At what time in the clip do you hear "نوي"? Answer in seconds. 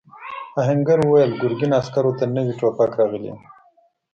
2.35-2.53